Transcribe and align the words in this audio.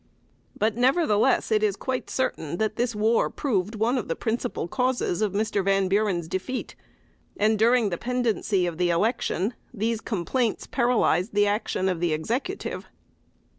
But, 0.57 0.75
nevertheless, 0.77 1.51
it 1.51 1.61
is 1.61 1.75
quite 1.75 2.09
certain 2.09 2.57
that 2.57 2.75
this 2.75 2.95
war 2.95 3.29
proved 3.29 3.75
one 3.75 3.99
of 3.99 4.07
the 4.07 4.15
principal 4.15 4.67
causes 4.67 5.21
of 5.21 5.33
Mr. 5.33 5.63
Van 5.63 5.87
Buren's 5.89 6.27
defeat; 6.27 6.75
and, 7.37 7.59
during 7.59 7.89
the 7.89 7.99
pendency 7.99 8.65
of 8.65 8.79
the 8.79 8.89
election, 8.89 9.53
these 9.71 10.01
complaints 10.01 10.65
paralyzed 10.65 11.35
the 11.35 11.45
action 11.45 11.87
of 11.87 11.99
the 11.99 12.13
Executive. 12.13 12.87